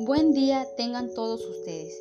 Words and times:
Buen 0.00 0.32
día 0.32 0.64
tengan 0.76 1.12
todos 1.12 1.44
ustedes. 1.44 1.92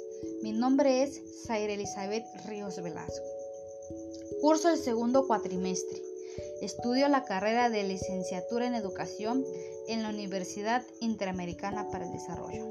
Mi 0.44 0.52
nombre 0.52 1.02
es 1.02 1.20
Zaira 1.48 1.74
Elizabeth 1.74 2.26
Ríos 2.46 2.80
Velasco. 2.80 3.26
Curso 4.40 4.70
el 4.70 4.78
segundo 4.78 5.26
cuatrimestre. 5.26 6.00
Estudio 6.62 7.08
la 7.08 7.24
carrera 7.24 7.72
de 7.72 7.84
licenciatura 7.84 8.68
en 8.68 8.76
educación 8.76 9.44
en 9.88 10.04
la 10.04 10.10
Universidad 10.10 10.84
Interamericana 11.00 11.90
para 11.90 12.06
el 12.06 12.12
Desarrollo. 12.12 12.66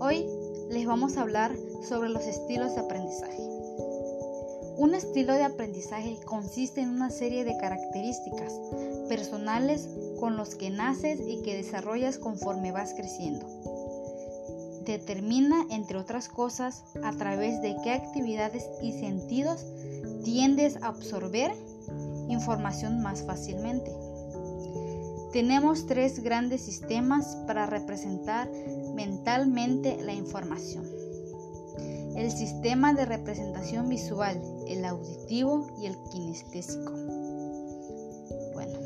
Hoy 0.00 0.26
les 0.68 0.86
vamos 0.86 1.16
a 1.16 1.22
hablar 1.22 1.56
sobre 1.88 2.10
los 2.10 2.24
estilos 2.26 2.74
de 2.74 2.82
aprendizaje. 2.82 3.42
Un 4.76 4.94
estilo 4.94 5.32
de 5.32 5.44
aprendizaje 5.44 6.18
consiste 6.24 6.82
en 6.82 6.90
una 6.90 7.10
serie 7.10 7.44
de 7.44 7.56
características 7.56 8.52
personales 9.08 9.88
con 10.20 10.36
los 10.36 10.54
que 10.54 10.70
naces 10.70 11.20
y 11.26 11.42
que 11.42 11.56
desarrollas 11.56 12.18
conforme 12.18 12.70
vas 12.70 12.94
creciendo. 12.94 13.46
Determina, 14.88 15.66
entre 15.68 15.98
otras 15.98 16.28
cosas, 16.30 16.82
a 17.04 17.12
través 17.12 17.60
de 17.60 17.76
qué 17.84 17.92
actividades 17.92 18.64
y 18.82 18.92
sentidos 18.92 19.66
tiendes 20.24 20.82
a 20.82 20.88
absorber 20.88 21.52
información 22.28 23.02
más 23.02 23.22
fácilmente. 23.22 23.92
Tenemos 25.32 25.86
tres 25.86 26.20
grandes 26.20 26.62
sistemas 26.62 27.36
para 27.46 27.66
representar 27.66 28.50
mentalmente 28.94 29.98
la 30.02 30.14
información 30.14 30.86
el 32.18 32.32
sistema 32.32 32.94
de 32.94 33.04
representación 33.04 33.88
visual, 33.88 34.42
el 34.66 34.84
auditivo 34.84 35.68
y 35.80 35.86
el 35.86 35.96
kinestésico. 36.10 36.92
Bueno, 38.54 38.76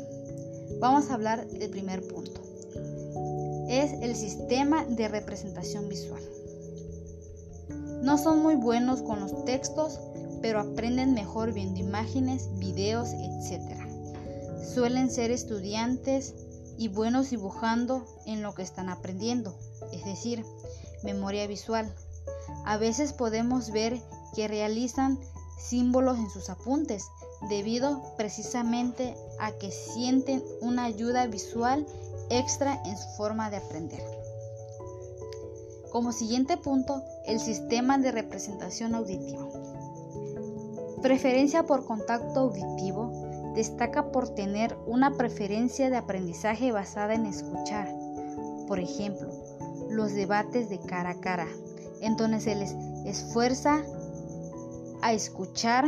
vamos 0.79 1.09
a 1.09 1.15
hablar 1.15 1.47
del 1.47 1.71
primer 1.71 2.07
punto. 2.07 2.42
Es 3.73 3.91
el 4.03 4.15
sistema 4.15 4.85
de 4.85 5.07
representación 5.07 5.89
visual. 5.89 6.21
No 8.03 8.19
son 8.19 8.43
muy 8.43 8.53
buenos 8.53 9.01
con 9.01 9.19
los 9.19 9.45
textos, 9.45 9.99
pero 10.43 10.59
aprenden 10.59 11.15
mejor 11.15 11.53
viendo 11.53 11.79
imágenes, 11.79 12.51
videos, 12.59 13.09
etc. 13.13 13.75
Suelen 14.63 15.09
ser 15.09 15.31
estudiantes 15.31 16.35
y 16.77 16.89
buenos 16.89 17.31
dibujando 17.31 18.05
en 18.27 18.43
lo 18.43 18.53
que 18.53 18.61
están 18.61 18.89
aprendiendo, 18.89 19.57
es 19.91 20.05
decir, 20.05 20.45
memoria 21.03 21.47
visual, 21.47 21.91
a 22.65 22.77
veces 22.77 23.11
podemos 23.11 23.71
ver 23.71 23.99
que 24.35 24.47
realizan 24.47 25.19
símbolos 25.57 26.19
en 26.19 26.29
sus 26.29 26.51
apuntes 26.51 27.07
debido 27.49 28.03
precisamente 28.17 29.15
a 29.39 29.51
que 29.53 29.71
sienten 29.71 30.43
una 30.61 30.83
ayuda 30.83 31.25
visual 31.25 31.87
extra 32.29 32.81
en 32.85 32.97
su 32.97 33.07
forma 33.09 33.49
de 33.49 33.57
aprender. 33.57 34.03
Como 35.91 36.11
siguiente 36.11 36.57
punto, 36.57 37.03
el 37.27 37.39
sistema 37.39 37.97
de 37.97 38.11
representación 38.11 38.95
auditiva. 38.95 39.47
Preferencia 41.01 41.63
por 41.63 41.85
contacto 41.85 42.39
auditivo 42.39 43.11
destaca 43.55 44.11
por 44.11 44.29
tener 44.29 44.75
una 44.87 45.11
preferencia 45.17 45.89
de 45.89 45.97
aprendizaje 45.97 46.71
basada 46.71 47.13
en 47.13 47.25
escuchar. 47.25 47.93
Por 48.67 48.79
ejemplo, 48.79 49.29
los 49.89 50.13
debates 50.13 50.69
de 50.69 50.79
cara 50.79 51.11
a 51.11 51.19
cara, 51.19 51.47
en 52.01 52.17
donde 52.17 52.39
se 52.39 52.55
les 52.55 52.71
esfuerza 53.05 53.83
a 55.01 55.13
escuchar, 55.13 55.85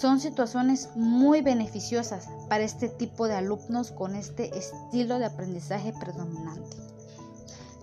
son 0.00 0.20
situaciones 0.20 0.88
muy 0.94 1.42
beneficiosas 1.42 2.28
para 2.48 2.64
este 2.64 2.88
tipo 2.88 3.28
de 3.28 3.34
alumnos 3.34 3.90
con 3.90 4.14
este 4.14 4.56
estilo 4.56 5.18
de 5.18 5.26
aprendizaje 5.26 5.92
predominante. 5.98 6.76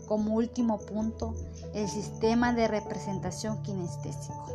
Como 0.08 0.34
último 0.34 0.80
punto, 0.80 1.36
el 1.74 1.88
sistema 1.88 2.54
de 2.54 2.68
representación 2.68 3.62
kinestésico. 3.62 4.48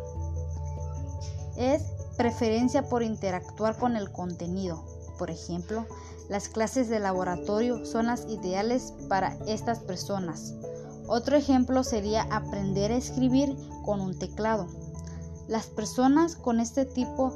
Es 1.57 1.83
preferencia 2.17 2.89
por 2.89 3.03
interactuar 3.03 3.77
con 3.77 3.97
el 3.97 4.11
contenido. 4.11 4.85
Por 5.17 5.31
ejemplo, 5.31 5.87
las 6.29 6.49
clases 6.49 6.89
de 6.89 6.99
laboratorio 6.99 7.85
son 7.87 8.07
las 8.07 8.27
ideales 8.29 8.95
para 9.09 9.37
estas 9.47 9.79
personas. 9.79 10.55
Otro 11.07 11.37
ejemplo 11.37 11.85
sería 11.85 12.23
aprender 12.31 12.91
a 12.91 12.97
escribir 12.97 13.55
con 13.85 14.01
un 14.01 14.19
teclado. 14.19 14.67
Las 15.49 15.67
personas 15.67 16.37
con 16.37 16.59
este 16.59 16.87
tipo 16.87 17.33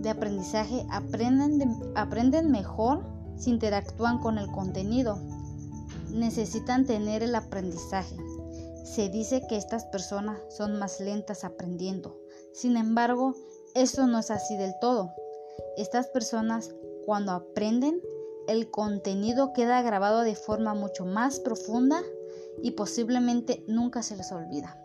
de 0.00 0.10
aprendizaje 0.10 0.86
aprenden, 0.90 1.76
aprenden 1.96 2.50
mejor 2.50 3.04
si 3.36 3.50
interactúan 3.50 4.18
con 4.18 4.38
el 4.38 4.50
contenido. 4.50 5.18
Necesitan 6.12 6.86
tener 6.86 7.22
el 7.22 7.34
aprendizaje. 7.34 8.16
Se 8.84 9.08
dice 9.08 9.42
que 9.48 9.56
estas 9.56 9.84
personas 9.86 10.38
son 10.48 10.78
más 10.78 11.00
lentas 11.00 11.44
aprendiendo. 11.44 12.18
Sin 12.52 12.76
embargo, 12.76 13.34
eso 13.74 14.06
no 14.06 14.18
es 14.18 14.30
así 14.30 14.56
del 14.56 14.74
todo. 14.80 15.12
Estas 15.76 16.06
personas 16.08 16.74
cuando 17.04 17.32
aprenden, 17.32 18.00
el 18.46 18.70
contenido 18.70 19.52
queda 19.52 19.82
grabado 19.82 20.22
de 20.22 20.34
forma 20.34 20.74
mucho 20.74 21.04
más 21.04 21.40
profunda 21.40 22.02
y 22.62 22.72
posiblemente 22.72 23.64
nunca 23.66 24.02
se 24.02 24.16
les 24.16 24.32
olvida. 24.32 24.80